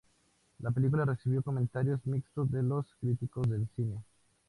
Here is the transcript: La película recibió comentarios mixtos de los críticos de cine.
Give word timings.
La 0.61 0.71
película 0.71 1.05
recibió 1.05 1.43
comentarios 1.43 2.03
mixtos 2.07 2.49
de 2.51 2.63
los 2.63 2.87
críticos 2.99 3.47
de 3.47 3.67
cine. 3.75 4.01